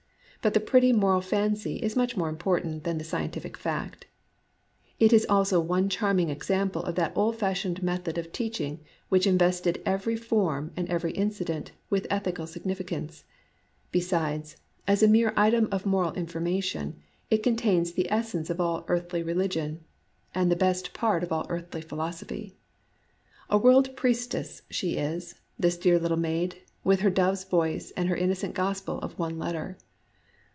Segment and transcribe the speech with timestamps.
[0.43, 4.07] But the pretty moral fancy is much more important than the scientific fact.
[4.99, 8.79] It is also one charming exam ple of that old fashioned method of teaching
[9.09, 13.11] which invested every form and every incident with ethical signification.
[13.91, 16.95] Besides, as a mere item of moral information,
[17.29, 19.81] it contains the essence of all earthly religion,
[20.33, 22.53] and the best 96 LUST part o£ all earthly philosopliy.
[23.51, 28.15] A world priestess she is, this dear little maid, with her dove's voice and her
[28.15, 29.77] innocent gospel of one letter!